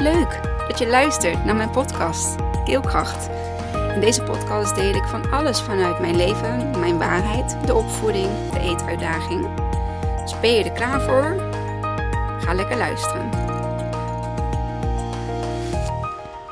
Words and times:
Leuk 0.00 0.42
dat 0.68 0.78
je 0.78 0.86
luistert 0.86 1.44
naar 1.44 1.56
mijn 1.56 1.70
podcast 1.70 2.36
Keelkracht. 2.64 3.28
In 3.94 4.00
deze 4.00 4.22
podcast 4.22 4.74
deel 4.74 4.94
ik 4.94 5.04
van 5.04 5.30
alles 5.30 5.60
vanuit 5.60 6.00
mijn 6.00 6.16
leven, 6.16 6.80
mijn 6.80 6.98
waarheid, 6.98 7.66
de 7.66 7.74
opvoeding, 7.74 8.50
de 8.52 8.60
eetuitdaging. 8.60 9.48
Dus 10.20 10.40
ben 10.40 10.50
je 10.50 10.64
er 10.64 10.72
klaar 10.72 11.00
voor? 11.00 11.50
Ga 12.40 12.54
lekker 12.54 12.76
luisteren. 12.76 13.30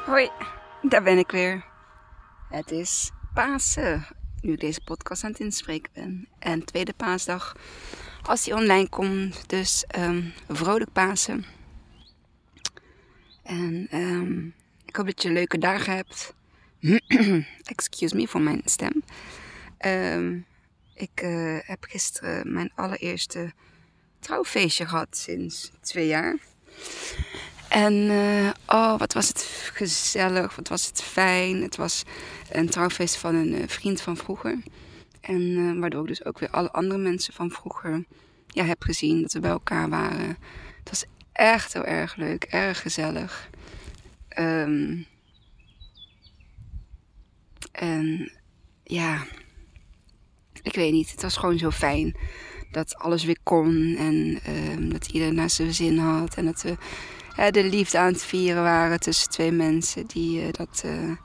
Hoi, 0.06 0.30
daar 0.82 1.02
ben 1.02 1.18
ik 1.18 1.30
weer. 1.30 1.64
Het 2.48 2.70
is 2.70 3.10
Pasen, 3.34 4.06
nu 4.40 4.52
ik 4.52 4.60
deze 4.60 4.80
podcast 4.84 5.24
aan 5.24 5.30
het 5.30 5.40
inspreken 5.40 5.90
ben. 5.94 6.28
En 6.38 6.64
tweede 6.64 6.92
paasdag, 6.96 7.56
als 8.22 8.44
die 8.44 8.54
online 8.54 8.88
komt. 8.88 9.48
Dus 9.48 9.84
um, 9.98 10.32
vrolijk 10.48 10.92
Pasen. 10.92 11.57
En 13.48 13.88
um, 13.92 14.54
ik 14.84 14.96
hoop 14.96 15.06
dat 15.06 15.22
je 15.22 15.30
leuke 15.30 15.58
dagen 15.58 15.94
hebt. 15.94 16.34
Excuse 17.72 18.16
me 18.16 18.28
voor 18.28 18.40
mijn 18.40 18.62
stem. 18.64 19.02
Um, 19.86 20.46
ik 20.94 21.22
uh, 21.22 21.58
heb 21.62 21.84
gisteren 21.84 22.52
mijn 22.52 22.72
allereerste 22.74 23.52
trouwfeestje 24.20 24.86
gehad 24.86 25.16
sinds 25.16 25.70
twee 25.80 26.06
jaar. 26.06 26.36
En 27.68 27.92
uh, 27.92 28.50
oh, 28.66 28.98
wat 28.98 29.12
was 29.12 29.28
het 29.28 29.70
gezellig, 29.74 30.56
wat 30.56 30.68
was 30.68 30.86
het 30.86 31.02
fijn. 31.02 31.62
Het 31.62 31.76
was 31.76 32.02
een 32.50 32.68
trouwfeest 32.68 33.16
van 33.16 33.34
een 33.34 33.52
uh, 33.52 33.62
vriend 33.66 34.00
van 34.00 34.16
vroeger. 34.16 34.58
En 35.20 35.80
waardoor 35.80 36.02
ik 36.02 36.08
dus 36.08 36.24
ook 36.24 36.38
weer 36.38 36.50
alle 36.50 36.72
andere 36.72 37.00
mensen 37.00 37.34
van 37.34 37.50
vroeger 37.50 38.04
ja, 38.46 38.64
heb 38.64 38.82
gezien 38.82 39.22
dat 39.22 39.32
we 39.32 39.40
bij 39.40 39.50
elkaar 39.50 39.88
waren. 39.88 40.38
Het 40.78 40.90
was 40.90 41.04
echt 41.38 41.72
heel 41.72 41.84
erg 41.84 42.16
leuk, 42.16 42.44
erg 42.44 42.82
gezellig. 42.82 43.48
Um, 44.38 45.06
en 47.72 48.32
ja, 48.82 49.26
ik 50.62 50.74
weet 50.74 50.92
niet, 50.92 51.10
het 51.10 51.22
was 51.22 51.36
gewoon 51.36 51.58
zo 51.58 51.70
fijn 51.70 52.16
dat 52.70 52.96
alles 52.96 53.24
weer 53.24 53.38
kon 53.42 53.96
en 53.98 54.40
um, 54.48 54.92
dat 54.92 55.06
iedereen 55.06 55.34
naar 55.34 55.50
zijn 55.50 55.74
zin 55.74 55.98
had 55.98 56.34
en 56.34 56.44
dat 56.44 56.62
we 56.62 56.76
uh, 57.38 57.48
de 57.50 57.64
liefde 57.64 57.98
aan 57.98 58.12
het 58.12 58.24
vieren 58.24 58.62
waren 58.62 59.00
tussen 59.00 59.30
twee 59.30 59.52
mensen 59.52 60.06
die 60.06 60.40
uh, 60.40 60.52
dat 60.52 60.82
uh, 60.86 61.16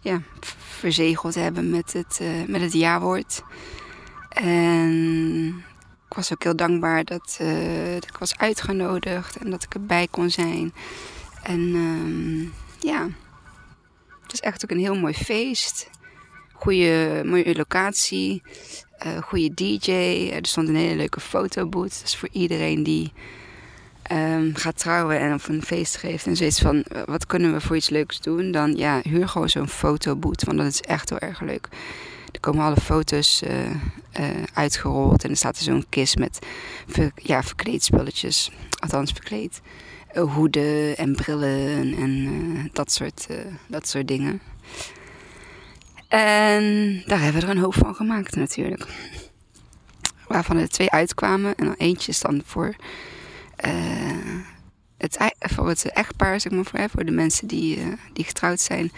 ja, 0.00 0.22
verzegeld 0.58 1.34
hebben 1.34 1.70
met 1.70 1.92
het, 1.92 2.20
met 2.46 2.60
het 2.60 2.72
ja-woord. 2.72 3.42
En 4.28 5.64
ik 6.08 6.16
was 6.16 6.32
ook 6.32 6.42
heel 6.42 6.56
dankbaar 6.56 7.04
dat, 7.04 7.36
dat, 7.94 8.04
ik 8.04 8.16
was 8.18 8.38
uitgenodigd 8.38 9.36
en 9.36 9.50
dat 9.50 9.62
ik 9.62 9.74
erbij 9.74 10.08
kon 10.10 10.30
zijn. 10.30 10.72
En 11.42 11.60
um, 11.60 12.52
ja, 12.80 13.08
het 14.22 14.32
is 14.32 14.40
echt 14.40 14.64
ook 14.64 14.70
een 14.70 14.78
heel 14.78 14.96
mooi 14.96 15.14
feest. 15.14 15.90
Goede, 16.52 17.22
mooie 17.24 17.56
locatie. 17.56 18.42
Uh, 19.06 19.22
goede 19.22 19.54
DJ. 19.54 19.90
Er 20.32 20.46
stond 20.46 20.68
een 20.68 20.76
hele 20.76 20.96
leuke 20.96 21.20
fotoboot. 21.20 22.00
Dus 22.02 22.16
voor 22.16 22.28
iedereen 22.32 22.82
die 22.82 23.12
um, 24.12 24.54
gaat 24.54 24.78
trouwen 24.78 25.18
en 25.18 25.34
of 25.34 25.48
een 25.48 25.62
feest 25.62 25.96
geeft 25.96 26.26
en 26.26 26.36
zoiets 26.36 26.60
van 26.60 26.84
wat 27.04 27.26
kunnen 27.26 27.52
we 27.52 27.60
voor 27.60 27.76
iets 27.76 27.88
leuks 27.88 28.20
doen, 28.20 28.50
dan 28.50 28.76
ja, 28.76 29.00
huur 29.02 29.28
gewoon 29.28 29.48
zo'n 29.48 29.68
fotoboot, 29.68 30.44
want 30.44 30.58
dat 30.58 30.66
is 30.66 30.80
echt 30.80 31.08
heel 31.08 31.18
erg 31.18 31.40
leuk. 31.40 31.68
Er 32.32 32.40
komen 32.40 32.64
alle 32.64 32.76
foto's 32.76 33.42
uh, 33.42 33.70
uh, 33.70 33.74
uitgerold 34.52 35.24
en 35.24 35.30
er 35.30 35.36
staat 35.36 35.56
er 35.56 35.62
zo'n 35.62 35.86
kist 35.88 36.18
met 36.18 36.38
ja, 37.14 37.42
verkleedspulletjes, 37.42 38.50
althans 38.78 39.12
verkleed, 39.12 39.60
uh, 40.14 40.34
hoeden 40.34 40.96
en 40.96 41.14
brillen 41.14 41.94
en 41.96 42.70
dat, 42.72 42.92
soort, 42.92 43.26
dat 43.66 43.88
soort 43.88 44.08
dingen. 44.08 44.40
En 46.08 47.02
daar 47.06 47.20
hebben 47.20 47.40
we 47.40 47.46
er 47.46 47.56
een 47.56 47.62
hoop 47.62 47.74
van 47.74 47.94
gemaakt 47.94 48.36
natuurlijk. 48.36 48.86
Waarvan 50.26 50.56
er 50.56 50.68
twee 50.68 50.90
uitkwamen 50.90 51.54
en 51.54 51.64
dan 51.64 51.74
eentje 51.78 52.10
is 52.10 52.20
dan 52.20 52.42
voor 52.44 52.74
het, 54.96 55.32
voor 55.38 55.68
het 55.68 55.84
echtpaar, 55.92 56.40
zeg 56.40 56.52
maar, 56.52 56.64
voor, 56.64 56.90
voor 56.90 57.04
de 57.04 57.10
mensen 57.10 57.46
die, 57.46 57.78
die 58.12 58.24
getrouwd 58.24 58.60
zijn. 58.60 58.92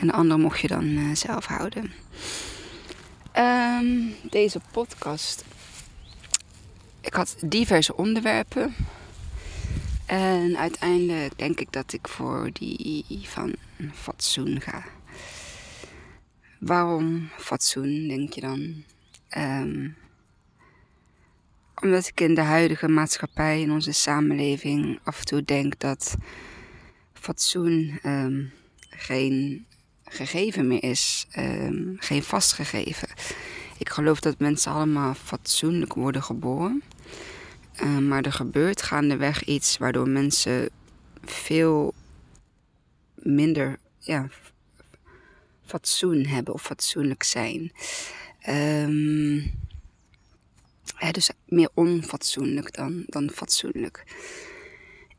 En 0.00 0.06
de 0.06 0.12
andere 0.12 0.40
mocht 0.40 0.60
je 0.60 0.68
dan 0.68 1.16
zelf 1.16 1.46
houden. 1.46 1.92
Um, 3.38 4.14
deze 4.30 4.60
podcast. 4.70 5.44
Ik 7.00 7.14
had 7.14 7.36
diverse 7.46 7.96
onderwerpen. 7.96 8.74
En 10.06 10.56
uiteindelijk 10.56 11.38
denk 11.38 11.60
ik 11.60 11.72
dat 11.72 11.92
ik 11.92 12.08
voor 12.08 12.50
die 12.52 13.04
van 13.22 13.54
fatsoen 13.92 14.60
ga. 14.60 14.84
Waarom 16.58 17.30
fatsoen, 17.38 18.08
denk 18.08 18.32
je 18.32 18.40
dan? 18.40 18.84
Um, 19.36 19.96
omdat 21.82 22.06
ik 22.06 22.20
in 22.20 22.34
de 22.34 22.40
huidige 22.40 22.88
maatschappij, 22.88 23.60
in 23.60 23.70
onze 23.70 23.92
samenleving, 23.92 25.00
af 25.02 25.18
en 25.18 25.24
toe 25.24 25.42
denk 25.42 25.78
dat 25.78 26.14
fatsoen 27.12 27.98
um, 28.02 28.52
geen 28.90 29.66
gegeven 30.14 30.66
meer 30.66 30.82
is, 30.82 31.26
um, 31.38 31.96
geen 31.98 32.22
vastgegeven. 32.22 33.08
Ik 33.78 33.88
geloof 33.88 34.20
dat 34.20 34.38
mensen 34.38 34.72
allemaal 34.72 35.14
fatsoenlijk 35.14 35.94
worden 35.94 36.22
geboren. 36.22 36.82
Uh, 37.82 37.98
maar 37.98 38.22
er 38.22 38.32
gebeurt 38.32 38.82
gaandeweg 38.82 39.44
iets 39.44 39.78
waardoor 39.78 40.08
mensen 40.08 40.70
veel 41.24 41.94
minder 43.14 43.78
ja, 43.98 44.28
fatsoen 45.66 46.26
hebben 46.26 46.54
of 46.54 46.62
fatsoenlijk 46.62 47.22
zijn. 47.22 47.72
Ja, 50.98 51.12
dus 51.12 51.30
meer 51.46 51.68
onfatsoenlijk 51.74 52.74
dan, 52.74 53.02
dan 53.06 53.30
fatsoenlijk. 53.30 54.04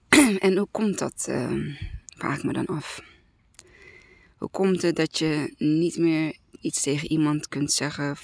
en 0.40 0.58
hoe 0.58 0.68
komt 0.72 1.00
dat, 1.00 1.26
uh, 1.30 1.76
vraag 2.18 2.38
ik 2.38 2.44
me 2.44 2.54
dan 2.54 2.66
af. 2.66 3.02
Hoe 4.46 4.54
komt 4.54 4.82
het 4.82 4.96
dat 4.96 5.18
je 5.18 5.54
niet 5.58 5.98
meer 5.98 6.38
iets 6.62 6.82
tegen 6.82 7.12
iemand 7.12 7.48
kunt 7.48 7.72
zeggen 7.72 8.16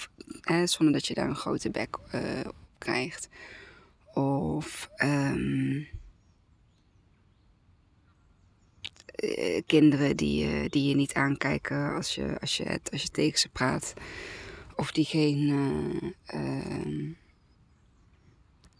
eh, 0.41 0.63
zonder 0.65 0.93
dat 0.93 1.07
je 1.07 1.13
daar 1.13 1.29
een 1.29 1.35
grote 1.35 1.69
bek 1.69 1.97
uh, 2.15 2.21
op 2.47 2.55
krijgt? 2.77 3.29
Of 4.13 4.89
um, 5.03 5.87
kinderen 9.65 10.17
die, 10.17 10.69
die 10.69 10.87
je 10.87 10.95
niet 10.95 11.13
aankijken 11.13 11.93
als 11.93 12.15
je, 12.15 12.39
als, 12.39 12.57
je, 12.57 12.79
als 12.91 13.01
je 13.01 13.09
tegen 13.09 13.39
ze 13.39 13.49
praat. 13.49 13.93
Of 14.75 14.91
die 14.91 15.05
geen 15.05 15.37
uh, 16.33 17.13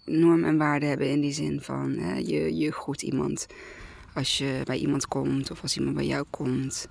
norm 0.06 0.44
en 0.44 0.58
waarde 0.58 0.86
hebben 0.86 1.10
in 1.10 1.22
die 1.22 1.34
zin 1.34 1.62
van 1.62 1.94
je, 2.26 2.56
je 2.56 2.72
groet 2.72 3.02
iemand 3.02 3.48
als 4.14 4.38
je 4.38 4.62
bij 4.64 4.78
iemand 4.78 5.08
komt 5.08 5.52
of 5.52 5.62
als 5.62 5.78
iemand 5.78 5.96
bij 5.96 6.06
jou 6.06 6.26
komt. 6.30 6.88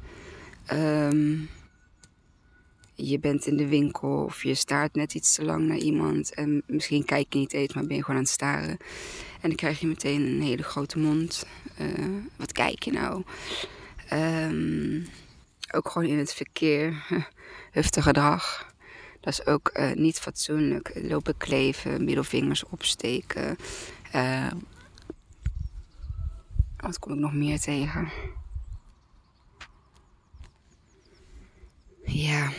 Um, 0.73 1.49
je 2.95 3.19
bent 3.19 3.47
in 3.47 3.57
de 3.57 3.69
winkel 3.69 4.25
of 4.25 4.43
je 4.43 4.55
staart 4.55 4.95
net 4.95 5.15
iets 5.15 5.35
te 5.35 5.45
lang 5.45 5.67
naar 5.67 5.77
iemand 5.77 6.35
en 6.35 6.63
misschien 6.67 7.05
kijk 7.05 7.33
je 7.33 7.39
niet 7.39 7.53
eens, 7.53 7.75
maar 7.75 7.87
ben 7.87 7.97
je 7.97 8.03
gewoon 8.03 8.17
aan 8.17 8.23
het 8.23 8.33
staren. 8.33 8.77
En 9.41 9.49
dan 9.49 9.55
krijg 9.55 9.81
je 9.81 9.87
meteen 9.87 10.21
een 10.21 10.43
hele 10.43 10.63
grote 10.63 10.99
mond. 10.99 11.47
Uh, 11.81 12.23
wat 12.37 12.53
kijk 12.53 12.83
je 12.83 12.93
nou? 12.93 13.23
Um, 14.13 15.07
ook 15.73 15.89
gewoon 15.89 16.09
in 16.09 16.19
het 16.19 16.35
verkeer, 16.35 17.07
huftig 17.73 18.05
gedrag. 18.05 18.69
Dat 19.21 19.33
is 19.33 19.47
ook 19.47 19.71
uh, 19.75 19.93
niet 19.93 20.19
fatsoenlijk. 20.19 20.93
Lopen 20.95 21.37
kleven, 21.37 22.05
middelvingers 22.05 22.65
opsteken. 22.65 23.57
Uh, 24.15 24.51
wat 26.77 26.99
kom 26.99 27.13
ik 27.13 27.19
nog 27.19 27.34
meer 27.34 27.61
tegen? 27.61 28.09
Ja, 32.05 32.51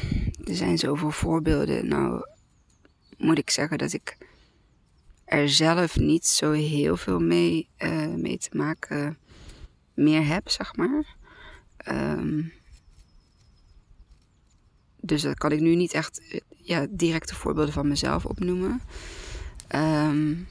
er 0.51 0.57
zijn 0.57 0.77
zoveel 0.77 1.11
voorbeelden. 1.11 1.87
Nou, 1.87 2.25
moet 3.17 3.37
ik 3.37 3.49
zeggen 3.49 3.77
dat 3.77 3.93
ik 3.93 4.17
er 5.25 5.49
zelf 5.49 5.97
niet 5.97 6.25
zo 6.25 6.51
heel 6.51 6.97
veel 6.97 7.19
mee, 7.19 7.69
uh, 7.79 8.07
mee 8.07 8.37
te 8.37 8.57
maken 8.57 9.17
meer 9.93 10.27
heb, 10.27 10.49
zeg 10.49 10.75
maar. 10.75 11.15
Um, 11.87 12.53
dus 15.01 15.21
dat 15.21 15.37
kan 15.37 15.51
ik 15.51 15.59
nu 15.59 15.75
niet 15.75 15.93
echt 15.93 16.43
ja, 16.57 16.87
directe 16.89 17.35
voorbeelden 17.35 17.73
van 17.73 17.87
mezelf 17.87 18.25
opnoemen. 18.25 18.81
Um, 19.75 20.47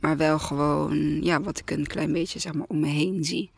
maar 0.00 0.16
wel 0.16 0.38
gewoon 0.38 1.22
ja, 1.22 1.40
wat 1.40 1.58
ik 1.58 1.70
een 1.70 1.86
klein 1.86 2.12
beetje 2.12 2.38
zeg 2.38 2.52
maar, 2.52 2.66
om 2.66 2.80
me 2.80 2.88
heen 2.88 3.24
zie. 3.24 3.50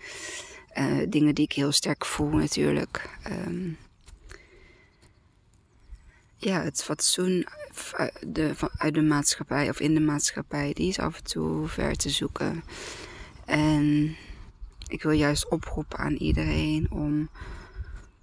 Uh, 0.78 1.06
dingen 1.08 1.34
die 1.34 1.44
ik 1.44 1.52
heel 1.52 1.72
sterk 1.72 2.04
voel 2.04 2.30
natuurlijk. 2.30 3.18
Um, 3.46 3.76
ja, 6.44 6.62
het 6.62 6.82
fatsoen 6.82 7.46
de, 8.26 8.54
uit 8.76 8.94
de 8.94 9.02
maatschappij 9.02 9.68
of 9.68 9.80
in 9.80 9.94
de 9.94 10.00
maatschappij, 10.00 10.72
die 10.72 10.88
is 10.88 10.98
af 10.98 11.16
en 11.16 11.24
toe 11.24 11.68
ver 11.68 11.96
te 11.96 12.10
zoeken. 12.10 12.64
En 13.44 14.16
ik 14.86 15.02
wil 15.02 15.12
juist 15.12 15.48
oproepen 15.48 15.98
aan 15.98 16.14
iedereen 16.14 16.90
om 16.90 17.28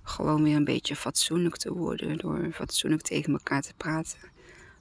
gewoon 0.03 0.43
weer 0.43 0.55
een 0.55 0.63
beetje 0.63 0.95
fatsoenlijk 0.95 1.57
te 1.57 1.73
worden. 1.73 2.17
Door 2.17 2.49
fatsoenlijk 2.53 3.01
tegen 3.01 3.33
elkaar 3.33 3.61
te 3.61 3.73
praten. 3.77 4.19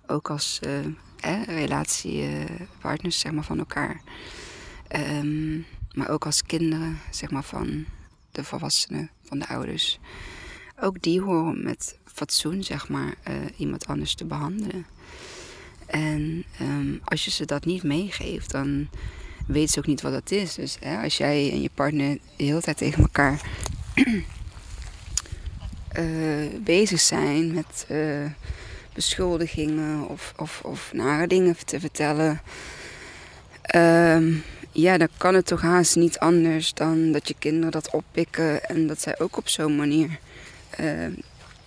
Ook 0.07 0.31
als 0.31 0.61
eh, 0.61 1.43
relatiepartners 1.45 3.19
zeg 3.19 3.33
maar, 3.33 3.45
van 3.45 3.59
elkaar. 3.59 4.01
Um, 4.97 5.67
maar 5.93 6.11
ook 6.11 6.27
als 6.27 6.43
kinderen 6.43 6.99
zeg 7.11 7.31
maar, 7.31 7.45
van 7.45 7.85
de 8.31 8.45
volwassenen, 8.45 9.11
van 9.23 9.39
de 9.39 9.49
ouders. 9.49 9.99
Ook 10.81 11.03
die 11.03 11.21
horen 11.21 11.63
met 11.63 11.99
fatsoen 12.19 12.65
zeg 12.65 12.89
maar, 12.89 13.15
uh, 13.29 13.35
iemand 13.57 13.87
anders 13.87 14.15
te 14.15 14.25
behandelen. 14.25 14.87
En 15.87 16.45
um, 16.61 17.01
als 17.05 17.25
je 17.25 17.31
ze 17.31 17.45
dat 17.45 17.65
niet 17.65 17.83
meegeeft, 17.83 18.51
dan 18.51 18.89
weet 19.47 19.71
ze 19.71 19.79
ook 19.79 19.87
niet 19.87 20.03
wat 20.03 20.13
dat 20.13 20.31
is. 20.31 20.55
Dus 20.55 20.77
hè, 20.81 21.03
als 21.03 21.17
jij 21.17 21.51
en 21.51 21.63
je 21.63 21.71
partner 21.75 22.19
de 22.37 22.45
hele 22.45 22.61
tijd 22.61 22.77
tegen 22.77 23.03
elkaar 23.03 23.41
uh, 25.99 26.47
bezig 26.75 27.01
zijn 27.01 27.55
met 27.55 27.87
uh, 27.91 28.25
beschuldigingen 28.95 30.09
of, 30.09 30.33
of, 30.37 30.61
of 30.65 30.91
nare 30.93 31.27
dingen 31.27 31.57
te 31.65 31.81
vertellen. 31.81 32.41
Um, 33.75 34.43
ja, 34.73 34.99
dan 34.99 35.09
kan 35.17 35.35
het 35.35 35.47
toch 35.47 35.61
haast 35.61 35.97
niet 35.97 36.19
anders 36.19 36.75
dan 36.75 37.13
dat 37.13 37.29
je 37.29 37.35
kinderen 37.39 37.71
dat 37.71 37.91
oppikken 37.91 38.65
en 38.65 38.87
dat 38.87 39.01
zij 39.01 39.19
ook 39.19 39.37
op 39.37 39.49
zo'n 39.49 39.77
manier 39.77 40.19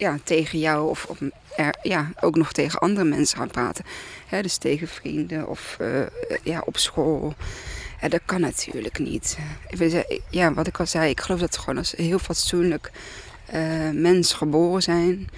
ja, 0.01 0.18
tegen 0.24 0.59
jou 0.59 0.89
of, 0.89 1.07
ja, 1.83 2.12
ook 2.21 2.36
nog 2.36 2.51
tegen 2.51 2.80
andere 2.80 3.07
mensen 3.07 3.38
gaan 3.38 3.51
praten. 3.51 3.86
Dus 4.42 4.57
tegen 4.57 4.88
vrienden 4.88 5.48
of 5.48 5.77
uh, 5.81 6.06
ja, 6.44 6.62
op 6.65 6.77
school. 6.77 7.33
Dat 8.09 8.21
kan 8.25 8.42
natuurlijk 8.42 9.00
niet. 9.00 9.38
Ja, 10.30 10.53
wat 10.53 10.68
ik 10.68 10.80
al 10.80 10.86
zei, 10.88 11.09
ik 11.09 11.21
geloof 11.21 11.39
dat 11.39 11.56
we 11.56 11.62
gewoon 11.62 11.77
als 11.77 11.92
heel 11.92 12.19
fatsoenlijk 12.19 12.92
uh, 13.53 13.89
mens 13.89 14.33
geboren 14.33 14.81
zijn. 14.81 15.30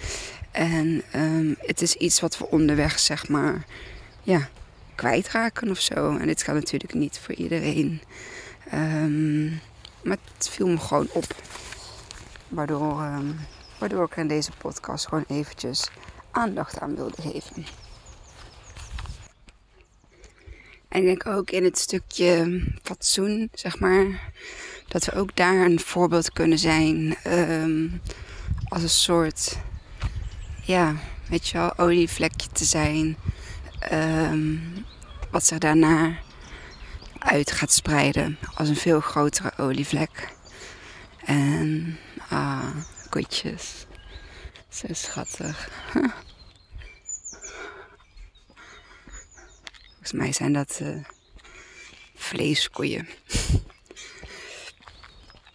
En 0.52 1.04
um, 1.16 1.56
het 1.60 1.82
is 1.82 1.96
iets 1.96 2.20
wat 2.20 2.38
we 2.38 2.50
onderweg, 2.50 3.00
zeg 3.00 3.28
maar, 3.28 3.66
ja, 4.22 4.50
kwijtraken 4.96 5.70
of 5.70 5.80
zo. 5.80 6.18
En 6.18 6.28
dit 6.28 6.44
gaat 6.44 6.56
natuurlijk 6.56 6.94
niet 6.94 7.20
voor 7.24 7.36
iedereen. 7.36 8.02
Um, 8.74 9.60
maar 10.04 10.18
het 10.38 10.50
viel 10.50 10.68
me 10.68 10.78
gewoon 10.78 11.08
op. 11.12 11.36
Waardoor, 12.48 13.02
um, 13.02 13.40
waardoor 13.84 14.06
ik 14.06 14.16
in 14.16 14.28
deze 14.28 14.52
podcast 14.58 15.08
gewoon 15.08 15.26
eventjes 15.28 15.90
aandacht 16.32 16.80
aan 16.80 16.96
wilde 16.96 17.22
geven. 17.22 17.66
En 20.88 21.00
ik 21.00 21.06
denk 21.06 21.26
ook 21.26 21.50
in 21.50 21.64
het 21.64 21.78
stukje 21.78 22.64
fatsoen, 22.84 23.50
zeg 23.54 23.80
maar, 23.80 24.32
dat 24.88 25.06
we 25.06 25.14
ook 25.14 25.36
daar 25.36 25.66
een 25.66 25.80
voorbeeld 25.80 26.32
kunnen 26.32 26.60
zijn 26.60 27.16
um, 27.28 28.02
als 28.68 28.82
een 28.82 28.90
soort, 28.90 29.58
ja, 30.62 30.96
weet 31.30 31.48
je 31.48 31.58
wel, 31.58 31.78
olievlekje 31.78 32.50
te 32.52 32.66
zijn. 32.66 33.18
Um, 33.92 34.86
wat 35.32 35.46
zich 35.46 35.58
daarna 35.58 36.18
uit 37.20 37.52
gaat 37.52 37.72
spreiden 37.72 38.38
als 38.54 38.70
een 38.70 38.76
veel 38.76 39.00
grotere 39.00 39.52
olievlek. 39.58 40.34
En, 41.26 41.98
ah, 42.30 42.76
koetjes. 43.14 43.86
Zo 44.70 44.88
schattig. 44.92 45.70
Volgens 49.92 50.12
mij 50.12 50.32
zijn 50.32 50.54
dat 50.54 50.80
uh, 50.82 51.04
vleeskoeien. 52.16 53.08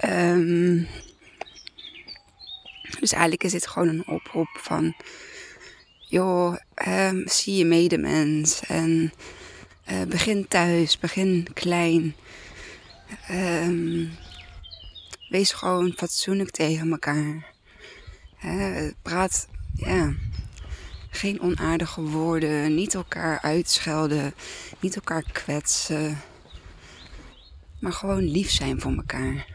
um, 0.04 0.88
dus 3.00 3.12
eigenlijk 3.12 3.44
is 3.44 3.52
dit 3.52 3.66
gewoon 3.66 3.88
een 3.88 4.06
oproep 4.06 4.58
van... 4.60 4.94
joh, 6.08 6.56
um, 6.88 7.28
zie 7.28 7.56
je 7.56 7.64
medemens 7.64 8.60
en 8.60 9.12
uh, 9.90 10.02
begin 10.02 10.48
thuis, 10.48 10.98
begin 10.98 11.46
klein. 11.54 12.14
Um, 13.30 14.10
wees 15.28 15.52
gewoon 15.52 15.92
fatsoenlijk 15.96 16.50
tegen 16.50 16.90
elkaar. 16.90 17.52
Praat, 19.02 19.48
ja, 19.74 20.12
geen 21.10 21.40
onaardige 21.40 22.00
woorden, 22.02 22.74
niet 22.74 22.94
elkaar 22.94 23.40
uitschelden, 23.40 24.34
niet 24.80 24.94
elkaar 24.94 25.22
kwetsen. 25.32 26.18
Maar 27.80 27.92
gewoon 27.92 28.22
lief 28.22 28.50
zijn 28.50 28.80
voor 28.80 28.92
elkaar. 28.92 29.46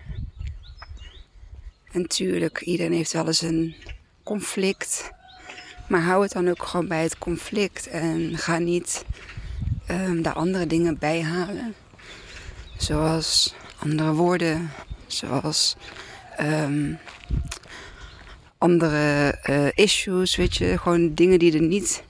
En 1.91 2.07
tuurlijk, 2.07 2.61
iedereen 2.61 2.93
heeft 2.93 3.13
wel 3.13 3.27
eens 3.27 3.41
een 3.41 3.75
conflict. 4.23 5.11
Maar 5.87 6.01
hou 6.01 6.23
het 6.23 6.31
dan 6.31 6.49
ook 6.49 6.63
gewoon 6.63 6.87
bij 6.87 7.03
het 7.03 7.17
conflict. 7.17 7.87
En 7.87 8.37
ga 8.37 8.57
niet 8.57 9.05
um, 9.89 10.21
daar 10.21 10.33
andere 10.33 10.67
dingen 10.67 10.97
bij 10.97 11.21
halen. 11.21 11.73
Zoals 12.77 13.55
andere 13.79 14.13
woorden. 14.13 14.71
Zoals 15.17 15.75
um, 16.41 16.97
andere 18.57 19.35
uh, 19.49 19.67
issues, 19.73 20.35
weet 20.35 20.55
je. 20.55 20.77
Gewoon 20.77 21.13
dingen 21.13 21.39
die 21.39 21.53
er 21.53 21.61
niet 21.61 22.03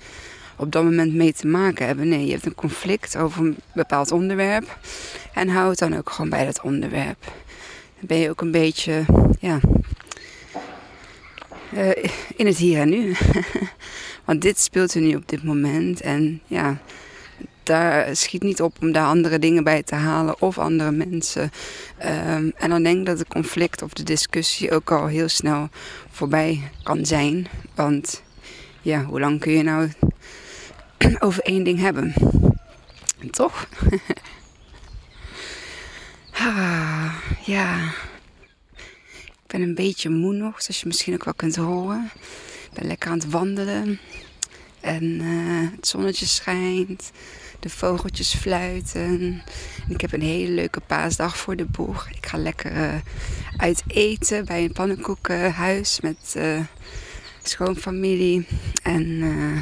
op 0.55 0.71
dat 0.71 0.83
moment 0.83 1.13
mee 1.13 1.33
te 1.33 1.47
maken 1.47 1.85
hebben. 1.85 2.07
Nee, 2.07 2.25
je 2.25 2.31
hebt 2.31 2.45
een 2.45 2.55
conflict 2.55 3.17
over 3.17 3.45
een 3.45 3.57
bepaald 3.73 4.11
onderwerp. 4.11 4.77
En 5.33 5.49
hou 5.49 5.69
het 5.69 5.79
dan 5.79 5.97
ook 5.97 6.09
gewoon 6.09 6.29
bij 6.29 6.45
dat 6.45 6.61
onderwerp. 6.61 7.23
Dan 7.99 8.07
ben 8.07 8.17
je 8.17 8.29
ook 8.29 8.41
een 8.41 8.51
beetje, 8.51 9.05
ja, 9.39 9.59
uh, 11.73 11.89
in 12.35 12.45
het 12.45 12.57
hier 12.57 12.79
en 12.79 12.89
nu. 12.89 13.15
Want 14.25 14.41
dit 14.41 14.59
speelt 14.59 14.93
er 14.93 15.01
nu 15.01 15.15
op 15.15 15.29
dit 15.29 15.43
moment. 15.43 16.01
En 16.01 16.41
ja, 16.47 16.81
daar 17.65 18.15
schiet 18.15 18.43
niet 18.43 18.61
op 18.61 18.77
om 18.81 18.91
daar 18.91 19.05
andere 19.05 19.39
dingen 19.39 19.63
bij 19.63 19.83
te 19.83 19.95
halen 19.95 20.41
of 20.41 20.57
andere 20.57 20.91
mensen. 20.91 21.51
Um, 22.05 22.53
en 22.57 22.69
dan 22.69 22.83
denk 22.83 22.99
ik 22.99 23.05
dat 23.05 23.17
de 23.17 23.27
conflict 23.27 23.81
of 23.81 23.93
de 23.93 24.03
discussie 24.03 24.71
ook 24.71 24.91
al 24.91 25.07
heel 25.07 25.27
snel 25.27 25.69
voorbij 26.11 26.71
kan 26.83 27.05
zijn. 27.05 27.47
Want 27.75 28.23
ja, 28.81 29.03
hoe 29.03 29.19
lang 29.19 29.39
kun 29.39 29.51
je 29.51 29.63
nou 29.63 29.91
over 31.19 31.43
één 31.43 31.63
ding 31.63 31.79
hebben? 31.79 32.13
Toch? 33.31 33.67
ah, 36.33 37.15
ja. 37.45 37.93
Ik 39.27 39.59
ben 39.59 39.61
een 39.61 39.75
beetje 39.75 40.09
moe 40.09 40.33
nog, 40.33 40.61
zoals 40.61 40.79
je 40.79 40.87
misschien 40.87 41.13
ook 41.13 41.23
wel 41.23 41.33
kunt 41.33 41.55
horen. 41.55 42.11
Ik 42.69 42.73
ben 42.73 42.87
lekker 42.87 43.09
aan 43.09 43.17
het 43.17 43.29
wandelen. 43.29 43.99
En 44.81 45.03
uh, 45.03 45.69
het 45.75 45.87
zonnetje 45.87 46.25
schijnt 46.25 47.11
de 47.63 47.69
vogeltjes 47.69 48.33
fluiten. 48.33 49.43
ik 49.87 50.01
heb 50.01 50.13
een 50.13 50.21
hele 50.21 50.51
leuke 50.51 50.79
paasdag 50.79 51.37
voor 51.37 51.55
de 51.55 51.65
boeg. 51.65 52.09
Ik 52.09 52.25
ga 52.25 52.37
lekker 52.37 52.71
uh, 52.71 52.95
uit 53.57 53.83
eten 53.87 54.45
bij 54.45 54.63
een 54.63 54.71
pannenkoekenhuis 54.71 55.99
met 56.01 56.33
uh, 56.37 56.59
schoonfamilie. 57.43 58.47
En 58.83 59.03
uh, 59.03 59.61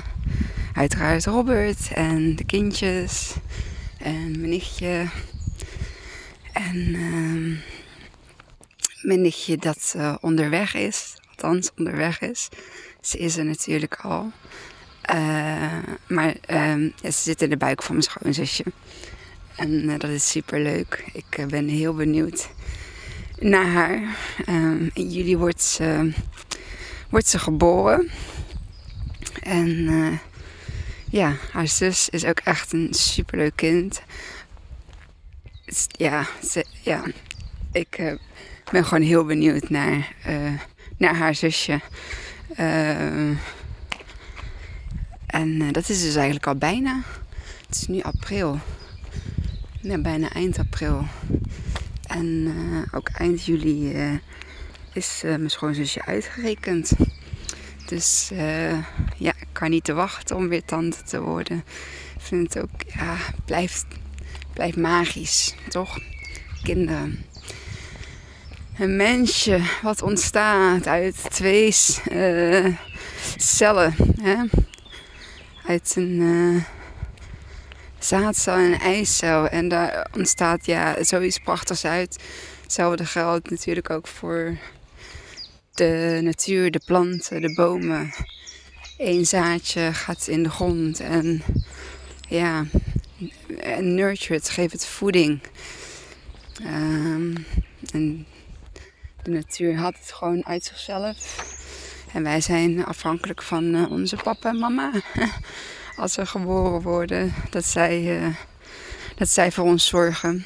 uiteraard 0.74 1.26
Robert 1.26 1.92
en 1.94 2.36
de 2.36 2.44
kindjes 2.44 3.34
en 3.98 4.32
mijn 4.32 4.50
nichtje. 4.50 5.06
En 6.54 6.78
uh, 6.78 7.58
mijn 9.02 9.22
nichtje 9.22 9.58
dat 9.58 9.96
onderweg 10.22 10.74
is, 10.74 11.14
althans 11.30 11.72
onderweg 11.78 12.22
is. 12.22 12.50
Ze 13.02 13.18
is 13.18 13.38
er 13.38 13.46
natuurlijk 13.46 13.96
al. 13.96 14.32
Uh, 15.10 15.78
maar 16.08 16.36
ja, 16.48 16.78
ze 17.04 17.12
zit 17.12 17.42
in 17.42 17.50
de 17.50 17.58
buik 17.58 17.84
van 17.84 17.96
mijn 17.96 18.08
schoonzusje. 18.08 18.64
En 19.56 19.70
uh, 19.70 20.00
dat 20.00 20.10
is 20.10 20.30
super 20.30 20.60
leuk. 20.60 21.04
Ik 21.14 21.38
eh, 21.38 21.46
ben 21.46 21.68
heel 21.68 21.94
benieuwd 21.94 22.50
naar 23.40 23.66
haar. 23.66 24.16
Ehm, 24.46 24.90
in 24.94 25.10
juli 25.10 25.38
wordt 25.38 25.62
ze, 25.62 26.12
wordt 27.10 27.28
ze 27.28 27.40
geboren. 27.40 28.10
En 29.42 30.20
ja, 31.10 31.36
haar 31.52 31.68
zus 31.68 32.10
is 32.10 32.26
ook 32.26 32.40
echt 32.40 32.74
een 32.74 32.88
superleuk 32.94 33.56
kind. 33.56 34.02
ja, 35.88 36.28
ze, 36.50 36.66
ja, 36.82 37.04
ik 37.72 38.18
ben 38.72 38.86
gewoon 38.86 39.04
heel 39.04 39.26
benieuwd 39.26 39.70
naar, 39.70 40.14
naar 40.98 41.16
haar 41.16 41.36
zusje. 41.36 41.80
Uh, 42.60 43.38
en 45.32 45.62
uh, 45.62 45.72
dat 45.72 45.90
is 45.90 46.02
dus 46.02 46.16
eigenlijk 46.16 46.48
al 46.48 46.56
bijna. 46.56 47.02
Het 47.68 47.76
is 47.76 47.88
nu 47.88 48.02
april. 48.02 48.60
Bijna 49.82 50.30
eind 50.30 50.60
april. 50.60 51.06
En 52.04 52.26
uh, 52.26 52.82
ook 52.92 53.10
eind 53.10 53.46
juli 53.46 53.94
uh, 53.94 54.18
is 54.94 55.22
mijn 55.24 55.50
schoonzusje 55.50 56.06
uitgerekend. 56.06 56.92
Dus 57.86 58.32
ja, 59.18 59.34
ik 59.40 59.48
kan 59.52 59.70
niet 59.70 59.84
te 59.84 59.94
wachten 59.94 60.36
om 60.36 60.48
weer 60.48 60.66
tante 60.66 61.04
te 61.04 61.22
worden. 61.22 61.58
Ik 62.16 62.22
vind 62.22 62.54
het 62.54 62.64
ook, 62.64 62.82
ja, 62.88 63.16
blijft, 63.46 63.86
blijft 64.54 64.78
magisch, 64.78 65.56
toch? 65.68 66.00
Kinderen. 66.64 67.26
een 68.78 68.96
mensje 68.96 69.62
wat 69.82 70.02
ontstaat 70.02 70.88
uit 70.88 71.16
twee 71.30 71.76
uh, 72.12 72.76
cellen. 73.38 73.96
Hè? 74.22 74.36
Een 75.72 76.20
uh, 76.20 76.64
zaadcel 78.00 78.54
en 78.54 78.74
een 78.74 78.80
eicel. 78.80 79.48
En 79.48 79.68
daar 79.68 80.08
ontstaat 80.16 80.66
ja, 80.66 81.04
zoiets 81.04 81.40
prachtigs 81.40 81.86
uit. 81.86 82.24
Hetzelfde 82.62 83.06
geldt 83.06 83.50
natuurlijk 83.50 83.90
ook 83.90 84.08
voor 84.08 84.58
de 85.74 86.20
natuur, 86.22 86.72
de 86.72 86.82
planten, 86.86 87.42
de 87.42 87.54
bomen. 87.54 88.14
Eén 88.98 89.26
zaadje 89.26 89.94
gaat 89.94 90.28
in 90.28 90.44
de 90.44 90.50
grond 90.50 91.00
en 91.00 91.44
ja, 92.30 92.66
nurture 93.80 94.34
het, 94.34 94.50
geef 94.50 94.72
het 94.72 94.86
voeding. 94.86 95.42
Um, 96.62 97.46
en 97.92 98.26
de 99.24 99.32
natuur 99.32 99.78
had 99.78 99.98
het 100.00 100.12
gewoon 100.12 100.46
uit 100.46 100.64
zichzelf. 100.64 101.60
En 102.14 102.24
wij 102.24 102.42
zijn 102.42 102.86
afhankelijk 102.86 103.42
van 103.42 103.64
uh, 103.64 103.92
onze 103.92 104.16
papa 104.16 104.50
en 104.50 104.60
mama. 104.60 104.92
Als 105.96 106.16
we 106.16 106.26
geboren 106.26 106.82
worden, 106.82 107.34
dat 107.50 107.66
zij, 107.66 108.22
uh, 108.22 108.36
dat 109.16 109.30
zij 109.30 109.52
voor 109.52 109.66
ons 109.66 109.88
zorgen. 109.88 110.46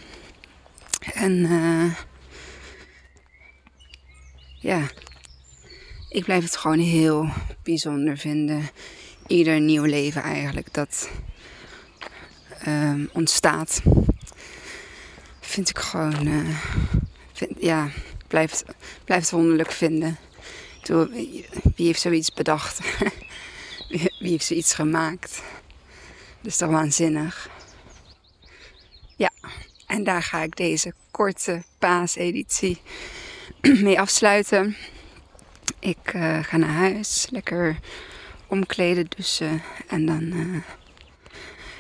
En 1.14 1.32
uh, 1.32 1.94
ja, 4.60 4.82
ik 6.10 6.24
blijf 6.24 6.44
het 6.44 6.58
gewoon 6.58 6.80
heel 6.80 7.30
bijzonder 7.64 8.18
vinden. 8.18 8.70
Ieder 9.28 9.60
nieuw 9.60 9.84
leven 9.84 10.22
eigenlijk 10.22 10.74
dat 10.74 11.10
um, 12.68 13.10
ontstaat. 13.14 13.82
Vind 15.40 15.70
ik 15.70 15.80
gewoon, 15.80 16.28
uh, 16.28 16.60
vind, 17.34 17.52
ja, 17.60 17.90
blijft, 18.28 18.64
blijft 19.04 19.32
wonderlijk 19.32 19.72
vinden. 19.72 20.18
Wie 20.88 21.46
heeft 21.76 22.02
zoiets 22.02 22.34
bedacht? 22.34 22.80
wie 24.20 24.30
heeft 24.30 24.46
zoiets 24.46 24.74
gemaakt? 24.74 25.42
Dat 26.42 26.52
is 26.52 26.58
toch 26.58 26.70
waanzinnig. 26.70 27.50
Ja, 29.16 29.32
en 29.88 30.04
daar 30.04 30.24
ga 30.24 30.42
ik 30.42 30.56
deze 30.56 30.94
korte 31.12 31.64
paaseditie 31.80 32.82
mee 33.86 34.00
afsluiten. 34.00 34.76
Ik 35.80 36.14
uh, 36.16 36.44
ga 36.44 36.58
naar 36.58 36.70
huis, 36.70 37.28
lekker 37.30 37.80
omkleden, 38.48 39.06
douchen 39.10 39.62
en 39.88 40.06
dan 40.06 40.24
uh, 40.24 40.62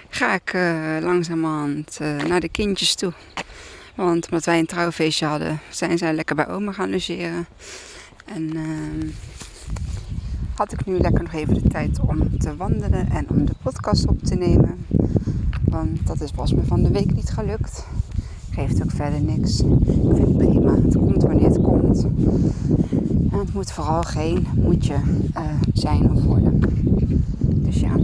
ga 0.09 0.33
ik 0.33 0.53
uh, 0.53 0.97
langzamerhand 1.01 1.99
naar 1.99 2.39
de 2.39 2.49
kindjes 2.49 2.95
toe. 2.95 3.13
Want 3.95 4.25
omdat 4.25 4.45
wij 4.45 4.59
een 4.59 4.65
trouwfeestje 4.65 5.25
hadden, 5.25 5.59
zijn 5.69 5.97
zij 5.97 6.13
lekker 6.13 6.35
bij 6.35 6.47
oma 6.47 6.71
gaan 6.71 6.89
logeren. 6.89 7.47
En 8.25 8.55
uh, 8.55 9.11
had 10.55 10.73
ik 10.73 10.85
nu 10.85 10.97
lekker 10.97 11.23
nog 11.23 11.33
even 11.33 11.53
de 11.53 11.69
tijd 11.69 11.99
om 11.99 12.37
te 12.37 12.55
wandelen 12.55 13.09
en 13.09 13.29
om 13.29 13.45
de 13.45 13.53
podcast 13.61 14.07
op 14.07 14.23
te 14.23 14.35
nemen. 14.35 14.85
Want 15.63 16.07
dat 16.07 16.21
is, 16.21 16.31
was 16.31 16.53
me 16.53 16.63
van 16.63 16.83
de 16.83 16.91
week 16.91 17.13
niet 17.13 17.29
gelukt. 17.29 17.85
Geeft 18.51 18.83
ook 18.83 18.91
verder 18.91 19.21
niks. 19.21 19.59
Ik 19.59 20.15
vind 20.15 20.17
het 20.17 20.37
prima. 20.37 20.75
Het 20.75 20.97
komt 20.97 21.23
wanneer 21.23 21.47
het 21.47 21.61
komt. 21.61 22.03
En 23.31 23.39
het 23.39 23.53
moet 23.53 23.71
vooral 23.71 24.03
geen 24.03 24.47
moedje 24.55 24.95
uh, 25.37 25.41
zijn 25.73 26.11
of 26.11 26.23
worden. 26.23 26.59
Dus 27.55 27.79
ja. 27.79 27.95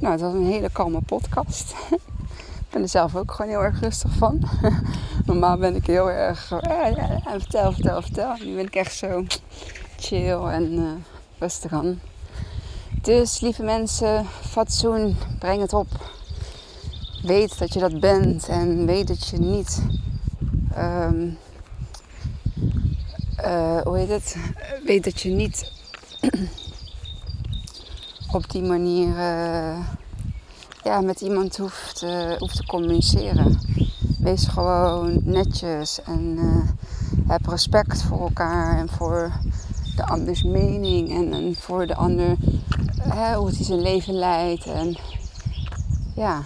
Nou, 0.00 0.12
het 0.12 0.20
was 0.20 0.34
een 0.34 0.46
hele 0.46 0.70
kalme 0.72 1.00
podcast. 1.00 1.74
ik 2.68 2.74
ben 2.74 2.82
er 2.82 2.88
zelf 2.88 3.16
ook 3.16 3.32
gewoon 3.32 3.50
heel 3.50 3.62
erg 3.62 3.80
rustig 3.80 4.12
van. 4.12 4.42
Normaal 5.26 5.58
ben 5.58 5.74
ik 5.74 5.86
heel 5.86 6.10
erg. 6.10 6.48
Ja, 6.48 7.20
vertel, 7.24 7.72
vertel, 7.72 8.02
vertel. 8.02 8.36
Nu 8.44 8.54
ben 8.54 8.66
ik 8.66 8.74
echt 8.74 8.94
zo 8.94 9.24
chill 9.98 10.42
en 10.42 10.72
uh, 10.72 10.90
rustig 11.38 11.72
aan. 11.72 12.00
Dus 13.02 13.40
lieve 13.40 13.62
mensen, 13.62 14.26
fatsoen, 14.26 15.16
breng 15.38 15.60
het 15.60 15.72
op. 15.72 15.86
Weet 17.22 17.58
dat 17.58 17.72
je 17.72 17.80
dat 17.80 18.00
bent 18.00 18.48
en 18.48 18.86
weet 18.86 19.08
dat 19.08 19.28
je 19.28 19.38
niet. 19.38 19.82
Um, 20.78 21.38
hoe 23.84 23.96
heet 23.96 24.08
het? 24.08 24.36
Weet 24.84 25.04
dat 25.04 25.20
je 25.20 25.30
niet 25.30 25.72
op 28.36 28.50
die 28.50 28.62
manier 28.62 29.14
ja, 30.88 31.00
met 31.00 31.20
iemand 31.20 31.56
hoeft, 31.56 32.02
uh, 32.02 32.32
hoeft 32.32 32.56
te 32.56 32.66
communiceren. 32.66 33.60
Wees 34.18 34.46
gewoon 34.46 35.20
netjes 35.22 36.02
en 36.02 36.36
uh, 36.38 36.68
heb 37.26 37.46
respect 37.46 38.02
voor 38.02 38.20
elkaar 38.20 38.78
en 38.78 38.88
voor 38.88 39.32
de 39.96 40.06
anders 40.06 40.42
mening 40.42 41.10
en, 41.10 41.32
en 41.32 41.54
voor 41.54 41.86
de 41.86 41.94
ander 41.94 42.36
hoe 43.36 43.50
hij 43.50 43.64
zijn 43.64 43.80
leven 43.80 44.14
leidt. 44.14 44.66
En 44.66 44.96
ja, 46.14 46.42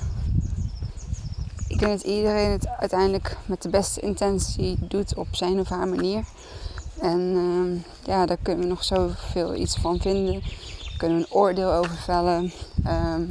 ik 1.68 1.78
denk 1.78 1.92
dat 1.92 2.02
iedereen 2.02 2.50
het 2.50 2.68
uiteindelijk 2.68 3.36
met 3.46 3.62
de 3.62 3.68
beste 3.68 4.00
intentie 4.00 4.76
doet 4.80 5.16
op 5.16 5.28
zijn 5.30 5.60
of 5.60 5.68
haar 5.68 5.88
manier. 5.88 6.24
En 7.00 7.20
uh, 7.20 7.80
ja, 8.04 8.26
daar 8.26 8.38
kunnen 8.42 8.62
we 8.62 8.70
nog 8.70 8.84
zoveel 8.84 9.54
iets 9.54 9.76
van 9.76 10.00
vinden 10.00 10.42
kunnen 11.02 11.18
een 11.18 11.32
oordeel 11.32 11.72
over 11.72 11.96
vellen. 11.96 12.52
Ehm, 12.84 13.22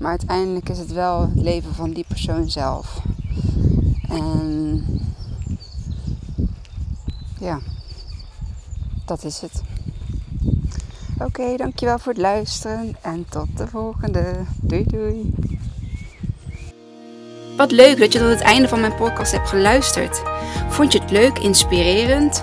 maar 0.00 0.10
uiteindelijk 0.10 0.68
is 0.68 0.78
het 0.78 0.92
wel 0.92 1.20
het 1.20 1.42
leven 1.42 1.74
van 1.74 1.90
die 1.90 2.04
persoon 2.08 2.50
zelf. 2.50 3.02
En 4.08 4.84
ja, 7.38 7.58
dat 9.04 9.24
is 9.24 9.40
het. 9.40 9.62
Oké, 11.18 11.56
dankjewel 11.56 11.98
voor 11.98 12.12
het 12.12 12.20
luisteren 12.20 12.96
en 13.00 13.26
tot 13.28 13.56
de 13.56 13.66
volgende. 13.66 14.44
Doei 14.60 14.84
doei. 14.84 15.34
Wat 17.56 17.70
leuk 17.70 17.98
dat 17.98 18.12
je 18.12 18.18
tot 18.18 18.28
het 18.28 18.40
einde 18.40 18.68
van 18.68 18.80
mijn 18.80 18.94
podcast 18.94 19.32
hebt 19.32 19.48
geluisterd. 19.48 20.22
Vond 20.68 20.92
je 20.92 21.00
het 21.00 21.10
leuk, 21.10 21.38
inspirerend? 21.38 22.42